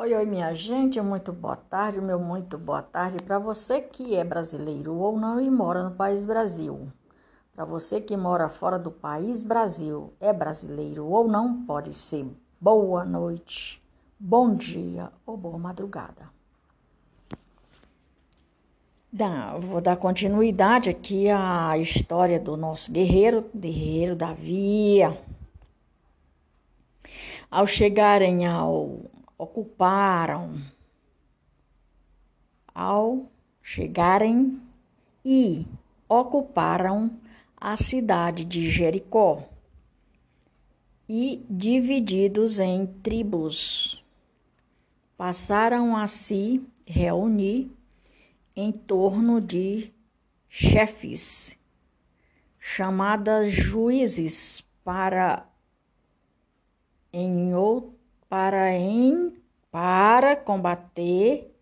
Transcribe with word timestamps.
Oi, 0.00 0.14
oi, 0.14 0.24
minha 0.24 0.54
gente, 0.54 0.98
muito 1.02 1.30
boa 1.30 1.56
tarde, 1.56 2.00
meu 2.00 2.18
muito 2.18 2.56
boa 2.56 2.80
tarde 2.80 3.18
para 3.18 3.38
você 3.38 3.82
que 3.82 4.16
é 4.16 4.24
brasileiro 4.24 4.94
ou 4.94 5.20
não 5.20 5.38
e 5.38 5.50
mora 5.50 5.84
no 5.84 5.90
país 5.90 6.24
Brasil. 6.24 6.90
Para 7.54 7.66
você 7.66 8.00
que 8.00 8.16
mora 8.16 8.48
fora 8.48 8.78
do 8.78 8.90
país 8.90 9.42
Brasil, 9.42 10.10
é 10.18 10.32
brasileiro 10.32 11.04
ou 11.06 11.28
não, 11.28 11.66
pode 11.66 11.92
ser 11.92 12.26
boa 12.58 13.04
noite, 13.04 13.82
bom 14.18 14.54
dia 14.54 15.12
ou 15.26 15.36
boa 15.36 15.58
madrugada. 15.58 16.30
vou 19.60 19.82
dar 19.82 19.98
continuidade 19.98 20.88
aqui 20.88 21.28
à 21.28 21.76
história 21.76 22.40
do 22.40 22.56
nosso 22.56 22.90
guerreiro, 22.90 23.44
guerreiro 23.54 24.16
Davi. 24.16 25.00
Ao 27.50 27.66
chegarem 27.66 28.46
ao 28.46 29.19
ocuparam 29.40 30.60
ao 32.74 33.26
chegarem 33.62 34.60
e 35.24 35.66
ocuparam 36.06 37.18
a 37.56 37.74
cidade 37.74 38.44
de 38.44 38.68
Jericó 38.68 39.48
e 41.08 41.42
divididos 41.48 42.58
em 42.58 42.86
tribos. 42.86 44.04
Passaram 45.16 45.96
a 45.96 46.06
se 46.06 46.62
reunir 46.84 47.70
em 48.54 48.70
torno 48.70 49.40
de 49.40 49.90
chefes 50.50 51.58
chamadas 52.58 53.50
juízes 53.50 54.62
para 54.84 55.46
em 57.10 57.54
outro 57.54 57.99
para, 58.30 58.72
em, 58.72 59.34
para 59.72 60.36
combater 60.36 61.52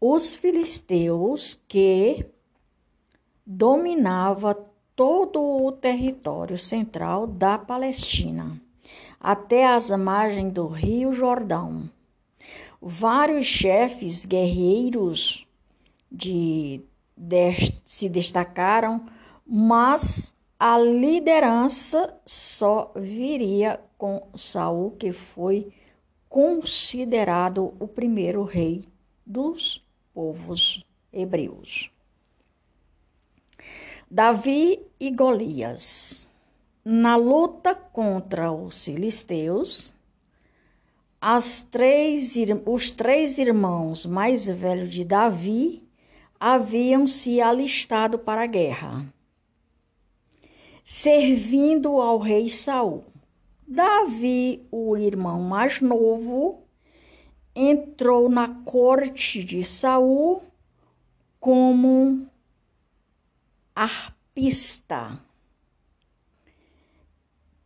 os 0.00 0.34
filisteus 0.34 1.62
que 1.68 2.26
dominava 3.46 4.66
todo 4.96 5.40
o 5.40 5.70
território 5.70 6.58
central 6.58 7.28
da 7.28 7.56
Palestina, 7.56 8.60
até 9.20 9.68
as 9.68 9.88
margens 9.90 10.52
do 10.52 10.66
Rio 10.66 11.12
Jordão. 11.12 11.88
Vários 12.82 13.46
chefes 13.46 14.24
guerreiros 14.26 15.46
de, 16.10 16.80
de, 17.16 17.72
se 17.84 18.08
destacaram, 18.08 19.06
mas 19.46 20.34
a 20.58 20.76
liderança 20.76 22.18
só 22.26 22.90
viria 22.96 23.80
com 23.96 24.26
Saul, 24.34 24.90
que 24.98 25.12
foi 25.12 25.72
considerado 26.30 27.74
o 27.80 27.88
primeiro 27.88 28.44
rei 28.44 28.84
dos 29.26 29.84
povos 30.14 30.86
hebreus. 31.12 31.90
Davi 34.08 34.80
e 34.98 35.10
Golias. 35.10 36.28
Na 36.84 37.16
luta 37.16 37.74
contra 37.74 38.50
os 38.50 38.84
filisteus, 38.84 39.92
três, 41.70 42.36
os 42.64 42.90
três 42.92 43.36
irmãos 43.36 44.06
mais 44.06 44.46
velhos 44.46 44.92
de 44.92 45.04
Davi 45.04 45.82
haviam 46.38 47.08
se 47.08 47.40
alistado 47.40 48.18
para 48.18 48.44
a 48.44 48.46
guerra, 48.46 49.04
servindo 50.84 52.00
ao 52.00 52.18
rei 52.18 52.48
Saul. 52.48 53.09
Davi, 53.72 54.66
o 54.72 54.96
irmão 54.96 55.42
mais 55.42 55.80
novo, 55.80 56.64
entrou 57.54 58.28
na 58.28 58.48
corte 58.64 59.44
de 59.44 59.62
Saul 59.62 60.42
como 61.38 62.26
arpista. 63.72 65.22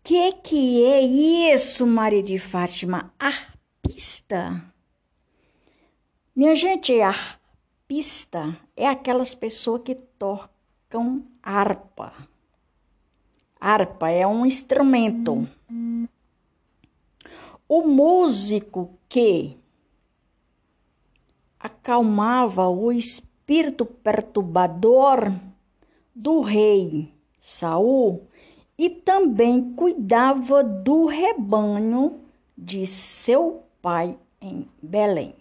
Que 0.03 0.33
que 0.35 0.85
é 0.85 1.01
isso, 1.01 1.87
Maria 1.87 2.23
de 2.23 2.39
Fátima? 2.39 3.11
Arpista? 3.19 4.63
Minha 6.37 6.55
gente, 6.55 7.01
arpista 7.01 8.55
é 8.77 8.87
aquelas 8.87 9.35
pessoas 9.35 9.81
que 9.83 9.95
tocam 9.95 11.25
harpa. 11.43 12.13
Harpa 13.59 14.11
é 14.11 14.27
um 14.27 14.45
instrumento. 14.45 15.49
O 17.69 17.83
músico 17.83 18.99
que 19.09 19.57
acalmava 21.59 22.69
o 22.69 22.93
espírito 22.93 23.87
perturbador 23.87 25.33
do 26.15 26.41
rei 26.41 27.13
Saul 27.41 28.27
e 28.77 28.91
também 28.91 29.73
cuidava 29.75 30.63
do 30.63 31.07
rebanho 31.07 32.21
de 32.57 32.87
seu 32.87 33.63
pai 33.81 34.19
em 34.41 34.69
Belém. 34.83 35.35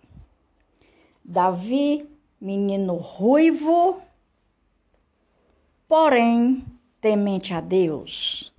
Davi, 1.24 2.06
menino 2.40 2.96
ruivo, 2.96 4.02
porém 5.88 6.66
temente 7.00 7.54
a 7.54 7.62
Deus, 7.62 8.54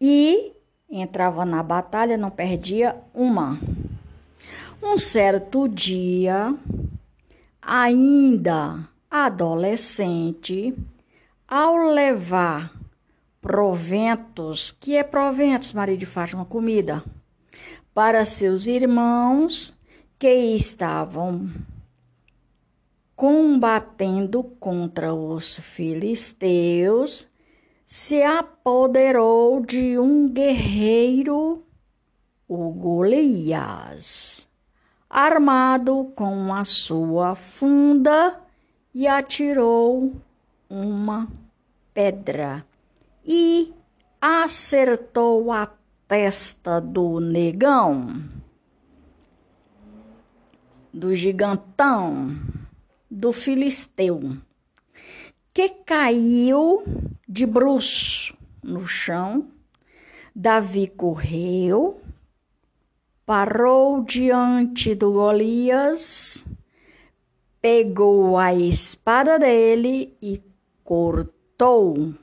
e 0.00 0.52
entrava 1.00 1.44
na 1.44 1.62
batalha, 1.62 2.16
não 2.16 2.30
perdia 2.30 2.96
uma. 3.14 3.58
Um 4.82 4.98
certo 4.98 5.68
dia, 5.68 6.54
ainda 7.60 8.88
adolescente, 9.10 10.74
ao 11.48 11.76
levar 11.76 12.72
proventos, 13.40 14.70
que 14.70 14.96
é 14.96 15.02
proventos, 15.02 15.72
Maria 15.72 15.96
de 15.96 16.06
Fátima, 16.06 16.44
comida, 16.44 17.02
para 17.94 18.24
seus 18.24 18.66
irmãos 18.66 19.74
que 20.18 20.28
estavam 20.28 21.50
combatendo 23.14 24.42
contra 24.42 25.14
os 25.14 25.56
filisteus, 25.56 27.28
se 27.92 28.22
apoderou 28.22 29.60
de 29.60 29.98
um 29.98 30.26
guerreiro, 30.26 31.62
o 32.48 32.70
Golias, 32.70 34.48
armado 35.10 36.10
com 36.16 36.54
a 36.54 36.64
sua 36.64 37.34
funda 37.34 38.40
e 38.94 39.06
atirou 39.06 40.10
uma 40.70 41.28
pedra 41.92 42.64
e 43.22 43.74
acertou 44.18 45.52
a 45.52 45.70
testa 46.08 46.80
do 46.80 47.20
negão, 47.20 48.24
do 50.90 51.14
gigantão, 51.14 52.34
do 53.10 53.34
filisteu, 53.34 54.38
que 55.52 55.68
caiu 55.68 56.82
de 57.28 57.44
bruço 57.44 58.36
no 58.62 58.86
chão. 58.86 59.48
Davi 60.34 60.86
correu, 60.86 62.00
parou 63.26 64.02
diante 64.02 64.94
do 64.94 65.12
Golias, 65.12 66.46
pegou 67.60 68.38
a 68.38 68.54
espada 68.54 69.38
dele 69.38 70.16
e 70.22 70.42
cortou 70.82 72.14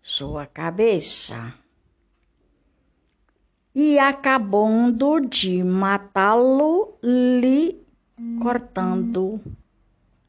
sua 0.00 0.46
cabeça. 0.46 1.54
E 3.74 3.98
acabando 3.98 5.20
de 5.20 5.62
matá-lo, 5.64 6.96
lhe 7.02 7.80
cortando 8.40 9.40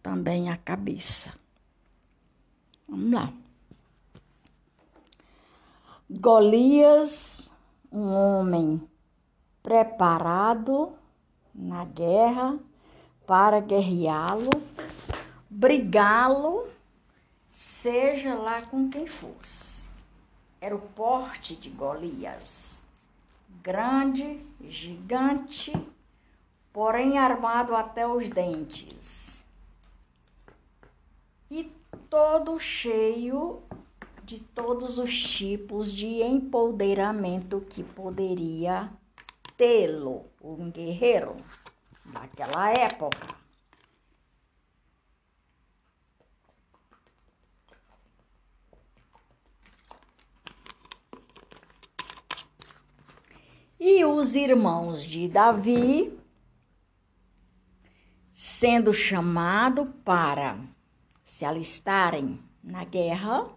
também 0.01 0.49
a 0.49 0.57
cabeça. 0.57 1.33
Vamos 2.87 3.11
lá. 3.11 3.33
Golias, 6.09 7.49
um 7.91 8.11
homem 8.11 8.81
preparado 9.63 10.91
na 11.53 11.85
guerra 11.85 12.59
para 13.25 13.61
guerreá-lo, 13.61 14.49
brigá-lo, 15.49 16.67
seja 17.49 18.33
lá 18.33 18.61
com 18.61 18.89
quem 18.89 19.07
fosse. 19.07 19.81
Era 20.59 20.75
o 20.75 20.81
porte 20.81 21.55
de 21.55 21.69
Golias, 21.69 22.77
grande, 23.63 24.45
gigante, 24.59 25.71
porém 26.73 27.17
armado 27.17 27.73
até 27.73 28.05
os 28.05 28.27
dentes. 28.27 29.30
E 31.53 31.69
todo 32.09 32.57
cheio 32.57 33.61
de 34.23 34.39
todos 34.39 34.97
os 34.97 35.21
tipos 35.21 35.91
de 35.91 36.21
empoderamento 36.21 37.59
que 37.69 37.83
poderia 37.83 38.89
tê-lo, 39.57 40.31
um 40.41 40.71
guerreiro 40.71 41.35
daquela 42.05 42.69
época. 42.69 43.35
E 53.77 54.05
os 54.05 54.35
irmãos 54.35 55.03
de 55.03 55.27
Davi, 55.27 56.17
sendo 58.33 58.93
chamado 58.93 59.87
para 60.05 60.57
se 61.31 61.45
alistarem 61.45 62.37
na 62.61 62.83
guerra, 62.83 63.47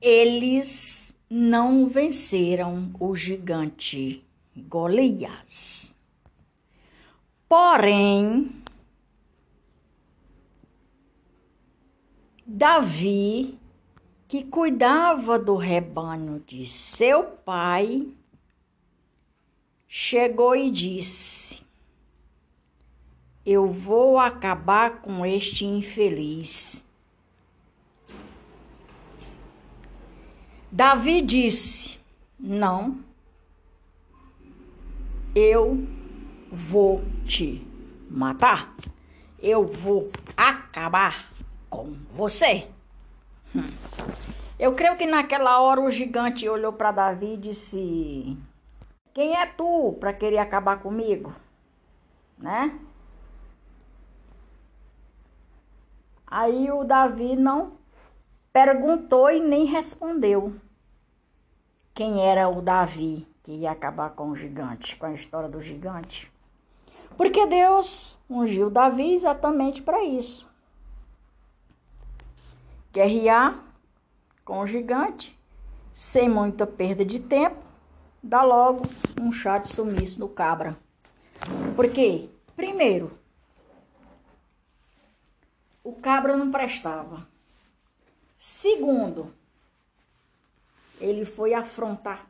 eles 0.00 1.14
não 1.30 1.86
venceram 1.86 2.92
o 2.98 3.14
gigante 3.14 4.26
Golias. 4.56 5.96
Porém, 7.48 8.50
Davi 12.44 13.56
que 14.26 14.42
cuidava 14.42 15.38
do 15.38 15.54
rebanho 15.54 16.42
de 16.44 16.66
seu 16.66 17.22
pai, 17.22 18.08
chegou 19.86 20.56
e 20.56 20.68
disse: 20.72 21.41
Eu 23.44 23.66
vou 23.68 24.18
acabar 24.18 25.00
com 25.00 25.26
este 25.26 25.64
infeliz. 25.64 26.84
Davi 30.70 31.20
disse: 31.20 31.98
Não, 32.38 33.02
eu 35.34 35.86
vou 36.50 37.02
te 37.24 37.66
matar. 38.08 38.74
Eu 39.40 39.66
vou 39.66 40.10
acabar 40.36 41.32
com 41.68 41.94
você. 42.10 42.68
Hum. 43.56 43.66
Eu 44.56 44.74
creio 44.74 44.96
que 44.96 45.04
naquela 45.04 45.60
hora 45.60 45.80
o 45.80 45.90
gigante 45.90 46.48
olhou 46.48 46.72
para 46.72 46.92
Davi 46.92 47.34
e 47.34 47.36
disse: 47.36 48.38
Quem 49.12 49.34
é 49.34 49.46
tu 49.46 49.96
para 49.98 50.12
querer 50.12 50.38
acabar 50.38 50.80
comigo? 50.80 51.34
Né? 52.38 52.78
Aí 56.34 56.70
o 56.70 56.82
Davi 56.82 57.36
não 57.36 57.74
perguntou 58.50 59.30
e 59.30 59.38
nem 59.38 59.66
respondeu 59.66 60.54
quem 61.94 62.26
era 62.26 62.48
o 62.48 62.62
Davi 62.62 63.28
que 63.42 63.52
ia 63.52 63.70
acabar 63.70 64.08
com 64.10 64.30
o 64.30 64.34
gigante, 64.34 64.96
com 64.96 65.04
a 65.04 65.12
história 65.12 65.46
do 65.46 65.60
gigante. 65.60 66.32
Porque 67.18 67.46
Deus 67.46 68.18
ungiu 68.30 68.70
Davi 68.70 69.12
exatamente 69.12 69.82
para 69.82 70.02
isso 70.02 70.50
guerrear 72.90 73.62
com 74.42 74.60
o 74.60 74.66
gigante, 74.66 75.38
sem 75.94 76.30
muita 76.30 76.66
perda 76.66 77.04
de 77.04 77.20
tempo, 77.20 77.58
dá 78.22 78.42
logo 78.42 78.86
um 79.20 79.30
chá 79.30 79.58
de 79.58 79.68
sumiço 79.68 80.18
no 80.18 80.30
cabra. 80.30 80.78
Por 81.76 81.90
quê? 81.90 82.30
Primeiro, 82.56 83.10
o 85.82 85.92
cabra 85.92 86.36
não 86.36 86.50
prestava. 86.50 87.26
Segundo, 88.38 89.32
ele 91.00 91.24
foi 91.24 91.54
afrontar 91.54 92.26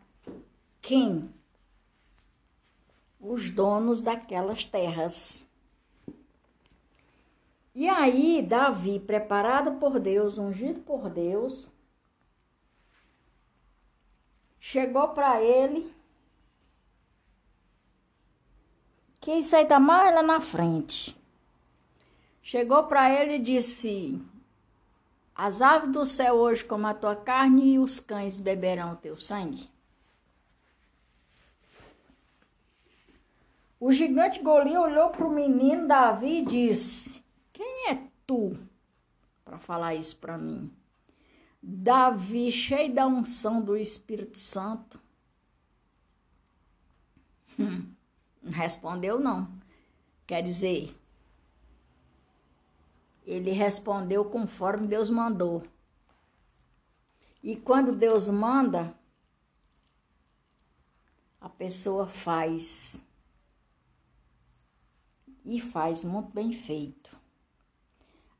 quem? 0.80 1.32
Os 3.20 3.50
donos 3.50 4.00
daquelas 4.00 4.66
terras. 4.66 5.46
E 7.74 7.88
aí, 7.88 8.42
Davi, 8.42 8.98
preparado 8.98 9.78
por 9.78 9.98
Deus, 9.98 10.36
ungido 10.36 10.80
por 10.80 11.08
Deus, 11.08 11.70
chegou 14.58 15.08
para 15.08 15.40
ele. 15.40 15.94
Que 19.20 19.32
isso 19.34 19.54
aí 19.54 19.64
tá 19.64 19.78
mais 19.78 20.12
lá 20.12 20.22
na 20.22 20.40
frente. 20.40 21.16
Chegou 22.42 22.84
para 22.84 23.10
ele 23.10 23.36
e 23.36 23.38
disse: 23.38 24.20
As 25.34 25.62
aves 25.62 25.90
do 25.90 26.04
céu 26.04 26.34
hoje 26.34 26.64
comem 26.64 26.90
a 26.90 26.94
tua 26.94 27.16
carne 27.16 27.74
e 27.74 27.78
os 27.78 28.00
cães 28.00 28.40
beberão 28.40 28.92
o 28.92 28.96
teu 28.96 29.16
sangue. 29.16 29.70
O 33.80 33.90
gigante 33.92 34.40
Golias 34.40 34.82
olhou 34.82 35.10
para 35.10 35.26
o 35.26 35.30
menino 35.30 35.88
Davi 35.88 36.40
e 36.40 36.44
disse: 36.44 37.22
quem 37.52 37.90
é 37.90 38.08
tu 38.26 38.58
para 39.44 39.58
falar 39.58 39.94
isso 39.94 40.16
para 40.16 40.36
mim? 40.36 40.72
Davi, 41.62 42.50
cheio 42.50 42.92
da 42.92 43.06
unção 43.06 43.60
do 43.62 43.76
Espírito 43.76 44.36
Santo. 44.36 45.00
Hum, 47.56 47.92
não 48.42 48.50
respondeu, 48.50 49.20
não. 49.20 49.48
Quer 50.26 50.42
dizer, 50.42 50.96
ele 53.24 53.50
respondeu 53.50 54.24
conforme 54.24 54.86
Deus 54.86 55.10
mandou. 55.10 55.62
E 57.42 57.56
quando 57.56 57.94
Deus 57.94 58.28
manda, 58.28 58.94
a 61.40 61.48
pessoa 61.48 62.06
faz. 62.06 63.02
E 65.44 65.60
faz 65.60 66.04
muito 66.04 66.30
bem 66.30 66.52
feito. 66.52 67.16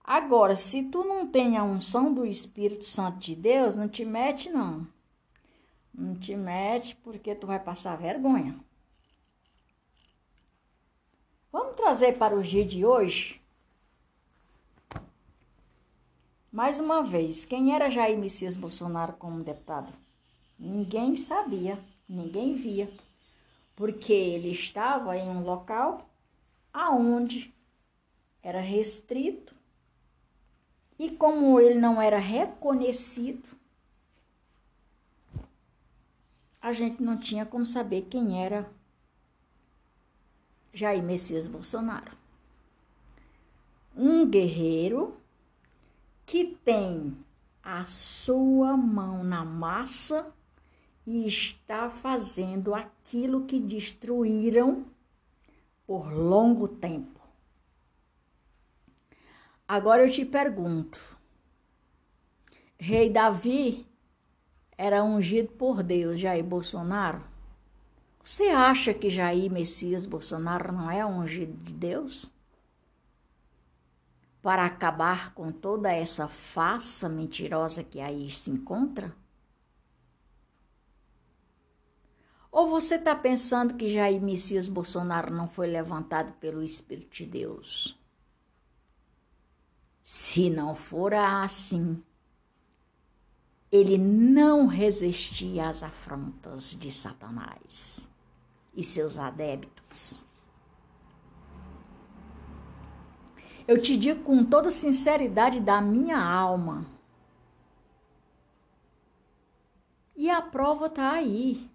Agora, 0.05 0.55
se 0.55 0.85
tu 0.85 1.03
não 1.03 1.27
tem 1.27 1.57
a 1.57 1.65
unção 1.65 2.13
do 2.13 2.25
Espírito 2.25 2.85
Santo 2.85 3.19
de 3.19 3.35
Deus, 3.35 3.75
não 3.77 3.89
te 3.89 4.05
mete, 4.05 4.51
não. 4.51 4.87
Não 5.93 6.15
te 6.15 6.35
mete 6.37 6.97
porque 6.97 7.35
tu 7.35 7.47
vai 7.47 7.59
passar 7.59 7.97
vergonha. 7.97 8.59
Vamos 11.51 11.77
trazer 11.77 12.17
para 12.19 12.37
o 12.37 12.43
dia 12.43 12.65
de 12.65 12.85
hoje. 12.85 13.42
Mais 16.53 16.79
uma 16.79 17.03
vez, 17.03 17.47
quem 17.47 17.75
era 17.75 17.89
Jair 17.89 18.19
Messias 18.19 18.59
Bolsonaro 18.59 19.15
como 19.15 19.43
deputado? 19.43 19.91
Ninguém 20.59 21.17
sabia, 21.17 21.83
ninguém 22.07 22.55
via, 22.55 22.93
porque 23.75 24.13
ele 24.13 24.51
estava 24.51 25.17
em 25.17 25.27
um 25.31 25.43
local 25.43 26.07
aonde 26.71 27.55
era 28.43 28.61
restrito 28.61 29.55
e 30.99 31.11
como 31.13 31.59
ele 31.59 31.81
não 31.81 32.03
era 32.03 32.19
reconhecido, 32.19 33.49
a 36.61 36.71
gente 36.75 37.03
não 37.03 37.17
tinha 37.17 37.47
como 37.47 37.65
saber 37.65 38.03
quem 38.11 38.45
era 38.45 38.71
Jair 40.71 41.03
Messias 41.03 41.47
Bolsonaro. 41.47 42.13
Um 43.97 44.29
guerreiro 44.29 45.17
tem 46.65 47.17
a 47.63 47.85
sua 47.87 48.77
mão 48.77 49.23
na 49.23 49.45
massa 49.45 50.33
e 51.07 51.27
está 51.27 51.91
fazendo 51.91 52.75
aquilo 52.75 53.45
que 53.45 53.59
destruíram 53.59 54.87
por 55.87 56.13
longo 56.13 56.69
tempo. 56.69 57.21
Agora 59.67 60.05
eu 60.05 60.11
te 60.11 60.25
pergunto: 60.25 61.19
Rei 62.79 63.11
Davi 63.11 63.87
era 64.77 65.03
ungido 65.05 65.53
por 65.53 65.83
Deus, 65.83 66.19
Jair 66.19 66.45
Bolsonaro? 66.45 67.23
Você 68.25 68.45
acha 68.45 68.95
que 68.95 69.11
Jair 69.11 69.51
Messias 69.51 70.07
Bolsonaro 70.07 70.73
não 70.73 70.91
é 70.91 71.05
ungido 71.05 71.57
de 71.65 71.75
Deus? 71.75 72.33
Para 74.43 74.67
acabar 74.67 75.33
com 75.33 75.53
toda 75.53 75.93
essa 75.93 76.27
farsa 76.27 77.09
mentirosa 77.09 77.85
que 77.85 78.01
aí 78.01 78.29
se 78.29 78.51
encontra? 78.51 79.17
Ou 82.51 82.69
você 82.69 82.97
está 82.97 83.17
pensando 83.17 83.75
que 83.75 83.91
Jair 83.91 84.21
Messias 84.21 84.69
Bolsonaro 84.69 85.33
não 85.33 85.49
foi 85.49 85.69
levantado 85.69 86.33
pelo 86.35 86.63
Espírito 86.63 87.17
de 87.17 87.25
Deus? 87.25 87.99
Se 90.05 90.51
não 90.51 90.75
fora 90.75 91.43
assim, 91.43 92.03
ele 93.71 93.97
não 93.97 94.67
resistia 94.67 95.69
às 95.69 95.83
afrontas 95.83 96.77
de 96.77 96.93
Satanás 96.93 98.07
e 98.75 98.83
seus 98.83 99.19
adébitos. 99.19 100.27
Eu 103.67 103.81
te 103.81 103.97
digo 103.97 104.23
com 104.25 104.45
toda 104.45 104.71
sinceridade 104.71 105.61
da 105.61 105.81
minha 105.81 106.19
alma. 106.19 106.87
E 110.17 110.31
a 110.31 110.43
prova 110.43 110.87
está 110.87 111.13
aí. 111.13 111.71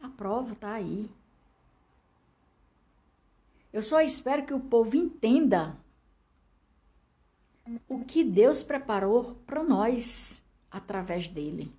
A 0.00 0.08
prova 0.08 0.52
está 0.52 0.72
aí. 0.72 1.10
Eu 3.72 3.82
só 3.82 4.00
espero 4.00 4.44
que 4.44 4.54
o 4.54 4.60
povo 4.60 4.96
entenda 4.96 5.76
o 7.88 8.04
que 8.04 8.24
Deus 8.24 8.62
preparou 8.62 9.36
para 9.46 9.62
nós 9.62 10.42
através 10.70 11.28
dele. 11.28 11.72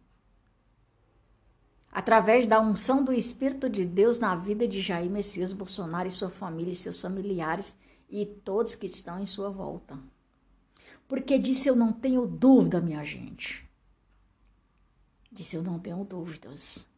Através 1.91 2.45
da 2.45 2.59
unção 2.59 3.03
do 3.03 3.11
Espírito 3.11 3.67
de 3.67 3.83
Deus 3.83 4.19
na 4.19 4.35
vida 4.35 4.67
de 4.67 4.79
Jair 4.79 5.09
Messias 5.09 5.51
Bolsonaro 5.51 6.07
e 6.07 6.11
sua 6.11 6.29
família 6.29 6.71
e 6.71 6.75
seus 6.75 7.01
familiares 7.01 7.75
e 8.09 8.25
todos 8.25 8.75
que 8.75 8.87
estão 8.87 9.19
em 9.19 9.25
sua 9.25 9.49
volta. 9.49 9.97
Porque 11.07 11.37
disse 11.37 11.67
eu 11.67 11.75
não 11.75 11.93
tenho 11.93 12.25
dúvida, 12.25 12.81
minha 12.81 13.03
gente. 13.03 13.67
Disse 15.31 15.55
eu 15.55 15.63
não 15.63 15.79
tenho 15.79 16.03
dúvidas. 16.03 16.89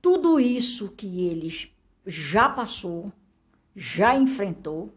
Tudo 0.00 0.38
isso 0.38 0.90
que 0.90 1.26
ele 1.26 1.50
já 2.06 2.48
passou, 2.48 3.12
já 3.74 4.16
enfrentou, 4.16 4.94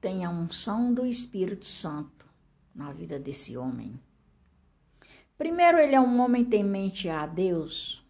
tem 0.00 0.24
a 0.24 0.30
unção 0.30 0.94
do 0.94 1.04
Espírito 1.04 1.66
Santo 1.66 2.26
na 2.74 2.92
vida 2.92 3.18
desse 3.18 3.56
homem. 3.56 3.98
Primeiro, 5.36 5.78
ele 5.78 5.94
é 5.94 6.00
um 6.00 6.20
homem 6.20 6.44
temente 6.44 7.08
a 7.08 7.26
Deus. 7.26 8.05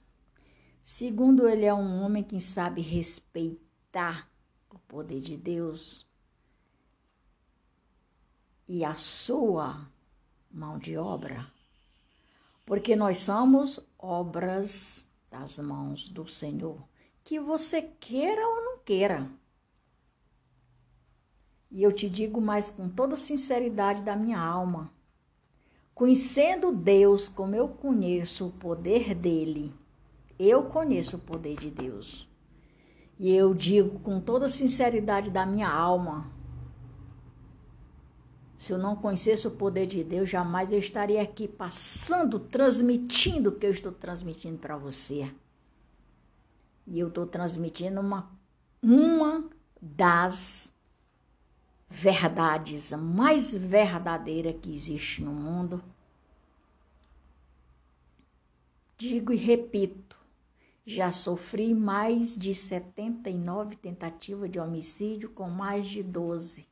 Segundo, 0.88 1.48
ele 1.48 1.64
é 1.64 1.74
um 1.74 2.00
homem 2.00 2.22
que 2.22 2.40
sabe 2.40 2.80
respeitar 2.80 4.30
o 4.70 4.78
poder 4.78 5.20
de 5.20 5.36
Deus 5.36 6.06
e 8.68 8.84
a 8.84 8.94
sua 8.94 9.90
mão 10.48 10.78
de 10.78 10.96
obra. 10.96 11.44
Porque 12.64 12.94
nós 12.94 13.18
somos 13.18 13.84
obras 13.98 15.08
das 15.28 15.58
mãos 15.58 16.08
do 16.08 16.24
Senhor, 16.28 16.80
que 17.24 17.40
você 17.40 17.82
queira 17.82 18.46
ou 18.46 18.64
não 18.64 18.78
queira. 18.78 19.28
E 21.68 21.82
eu 21.82 21.90
te 21.90 22.08
digo 22.08 22.40
mais 22.40 22.70
com 22.70 22.88
toda 22.88 23.14
a 23.14 23.18
sinceridade 23.18 24.04
da 24.04 24.14
minha 24.14 24.38
alma. 24.38 24.92
Conhecendo 25.92 26.70
Deus 26.70 27.28
como 27.28 27.56
eu 27.56 27.66
conheço 27.70 28.46
o 28.46 28.52
poder 28.52 29.16
dele, 29.16 29.74
eu 30.38 30.64
conheço 30.64 31.16
o 31.16 31.20
poder 31.20 31.56
de 31.56 31.70
Deus. 31.70 32.28
E 33.18 33.34
eu 33.34 33.54
digo 33.54 33.98
com 34.00 34.20
toda 34.20 34.44
a 34.44 34.48
sinceridade 34.48 35.30
da 35.30 35.46
minha 35.46 35.68
alma: 35.68 36.30
se 38.58 38.72
eu 38.72 38.78
não 38.78 38.96
conhecesse 38.96 39.46
o 39.46 39.50
poder 39.50 39.86
de 39.86 40.02
Deus, 40.04 40.28
jamais 40.28 40.72
eu 40.72 40.78
estaria 40.78 41.22
aqui 41.22 41.48
passando, 41.48 42.38
transmitindo 42.38 43.50
o 43.50 43.52
que 43.52 43.66
eu 43.66 43.70
estou 43.70 43.92
transmitindo 43.92 44.58
para 44.58 44.76
você. 44.76 45.30
E 46.86 46.98
eu 46.98 47.08
estou 47.08 47.26
transmitindo 47.26 48.00
uma, 48.00 48.30
uma 48.82 49.44
das 49.80 50.72
verdades 51.88 52.92
mais 52.92 53.54
verdadeira 53.54 54.52
que 54.52 54.74
existe 54.74 55.22
no 55.22 55.32
mundo. 55.32 55.82
Digo 58.98 59.32
e 59.32 59.36
repito, 59.36 60.05
já 60.86 61.10
sofri 61.10 61.74
mais 61.74 62.38
de 62.38 62.54
79 62.54 63.74
tentativas 63.74 64.48
de 64.48 64.60
homicídio 64.60 65.28
com 65.30 65.50
mais 65.50 65.84
de 65.88 66.00
12 66.00 66.64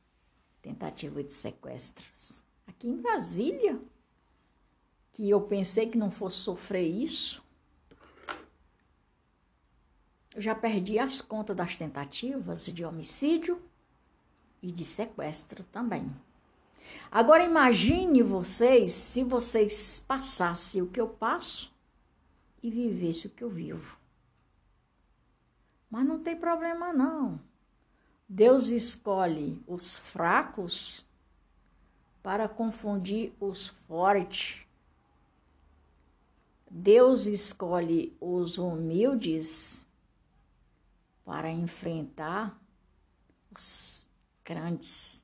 tentativas 0.61 1.25
de 1.25 1.33
sequestros. 1.33 2.41
Aqui 2.65 2.87
em 2.87 2.95
Brasília, 2.95 3.77
que 5.11 5.29
eu 5.29 5.41
pensei 5.41 5.87
que 5.87 5.97
não 5.97 6.09
fosse 6.09 6.37
sofrer 6.37 6.87
isso, 6.87 7.43
eu 10.33 10.41
já 10.41 10.55
perdi 10.55 10.97
as 10.97 11.19
contas 11.21 11.55
das 11.55 11.77
tentativas 11.77 12.65
de 12.67 12.85
homicídio 12.85 13.61
e 14.61 14.71
de 14.71 14.85
sequestro 14.85 15.65
também. 15.65 16.09
Agora 17.11 17.43
imagine 17.43 18.23
vocês 18.23 18.93
se 18.93 19.25
vocês 19.25 19.99
passassem 20.07 20.81
o 20.81 20.87
que 20.87 21.01
eu 21.01 21.09
passo 21.09 21.73
e 22.63 22.69
vivesse 22.69 23.27
o 23.27 23.29
que 23.29 23.43
eu 23.43 23.49
vivo. 23.49 24.04
Mas 25.95 26.05
não 26.05 26.19
tem 26.19 26.35
problema 26.35 26.91
não. 26.91 27.39
Deus 28.27 28.67
escolhe 28.67 29.63
os 29.65 29.95
fracos 29.95 31.05
para 32.21 32.49
confundir 32.49 33.31
os 33.39 33.69
fortes. 33.87 34.67
Deus 36.69 37.27
escolhe 37.27 38.13
os 38.19 38.57
humildes 38.57 39.87
para 41.23 41.49
enfrentar 41.49 42.59
os 43.57 44.05
grandes 44.43 45.23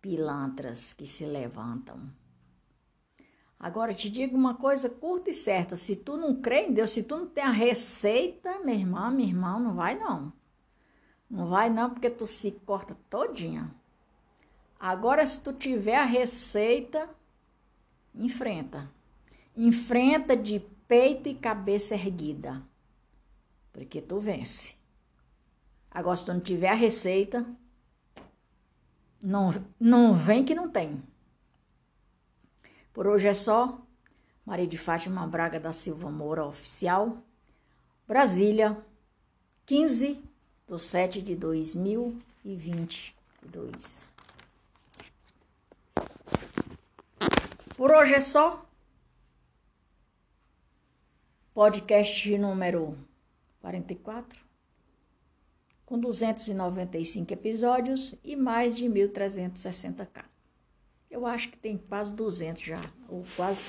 pilantras 0.00 0.94
que 0.94 1.04
se 1.04 1.26
levantam. 1.26 2.10
Agora 3.60 3.92
te 3.92 4.08
digo 4.08 4.34
uma 4.34 4.54
coisa 4.54 4.88
curta 4.88 5.28
e 5.28 5.34
certa: 5.34 5.76
se 5.76 5.94
tu 5.94 6.16
não 6.16 6.40
crê 6.40 6.62
em 6.62 6.72
Deus, 6.72 6.92
se 6.92 7.02
tu 7.02 7.18
não 7.18 7.26
tem 7.26 7.44
a 7.44 7.50
receita, 7.50 8.58
minha 8.60 8.78
irmã, 8.78 9.10
meu 9.10 9.26
irmão, 9.26 9.60
não 9.60 9.74
vai 9.74 9.98
não. 9.98 10.32
Não 11.28 11.46
vai 11.46 11.68
não, 11.68 11.90
porque 11.90 12.08
tu 12.08 12.26
se 12.26 12.52
corta 12.52 12.96
todinha. 13.10 13.70
Agora, 14.80 15.26
se 15.26 15.42
tu 15.42 15.52
tiver 15.52 15.96
a 15.96 16.06
receita, 16.06 17.06
enfrenta. 18.14 18.90
Enfrenta 19.54 20.34
de 20.34 20.58
peito 20.88 21.28
e 21.28 21.34
cabeça 21.34 21.94
erguida. 21.94 22.62
Porque 23.72 24.00
tu 24.00 24.18
vence. 24.18 24.74
Agora, 25.90 26.16
se 26.16 26.24
tu 26.24 26.32
não 26.32 26.40
tiver 26.40 26.70
a 26.70 26.74
receita, 26.74 27.46
não, 29.20 29.50
não 29.78 30.14
vem 30.14 30.44
que 30.44 30.54
não 30.54 30.70
tem. 30.70 31.02
Por 32.92 33.06
hoje 33.06 33.28
é 33.28 33.34
só. 33.34 33.80
Maria 34.44 34.66
de 34.66 34.76
Fátima 34.76 35.24
Braga 35.26 35.58
da 35.60 35.72
Silva 35.72 36.10
Moura, 36.10 36.44
oficial. 36.44 37.16
Brasília, 38.06 38.76
15 39.66 40.22
de 40.68 40.78
7 40.78 41.22
de 41.22 41.34
2022. 41.36 44.02
Por 47.76 47.90
hoje 47.90 48.14
é 48.14 48.20
só. 48.20 48.66
Podcast 51.54 52.38
número 52.38 52.96
44 53.60 54.50
com 55.90 55.98
295 55.98 57.32
episódios 57.32 58.14
e 58.22 58.36
mais 58.36 58.76
de 58.76 58.86
1.360k. 58.86 60.29
Eu 61.10 61.26
acho 61.26 61.50
que 61.50 61.56
tem 61.56 61.76
quase 61.76 62.14
200 62.14 62.62
já, 62.62 62.80
ou 63.08 63.24
quase, 63.34 63.68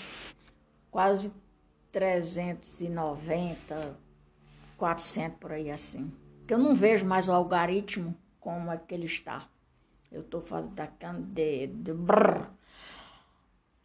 quase 0.91 1.33
390, 1.91 3.97
400 4.77 5.39
por 5.39 5.51
aí 5.51 5.71
assim. 5.71 6.13
Que 6.45 6.53
eu 6.53 6.59
não 6.59 6.75
vejo 6.75 7.05
mais 7.05 7.27
o 7.27 7.31
algoritmo 7.31 8.15
como 8.39 8.71
é 8.71 8.77
que 8.77 8.93
ele 8.93 9.07
está. 9.07 9.49
Eu 10.11 10.21
estou 10.21 10.39
fazendo 10.39 10.75
de, 11.33 11.67
de 11.67 11.91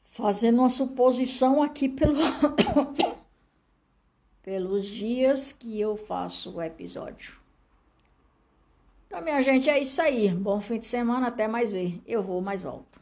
fazendo 0.04 0.58
uma 0.58 0.68
suposição 0.68 1.62
aqui 1.62 1.88
pelo 1.88 2.16
pelos 4.42 4.86
dias 4.86 5.52
que 5.52 5.80
eu 5.80 5.96
faço 5.96 6.56
o 6.56 6.62
episódio. 6.62 7.38
Então, 9.06 9.20
minha 9.20 9.42
gente, 9.42 9.68
é 9.68 9.78
isso 9.78 10.00
aí. 10.00 10.28
Bom 10.28 10.60
fim 10.60 10.78
de 10.78 10.86
semana, 10.86 11.28
até 11.28 11.48
mais 11.48 11.70
ver. 11.70 12.00
Eu 12.06 12.22
vou, 12.22 12.40
mais 12.40 12.62
volto. 12.62 12.95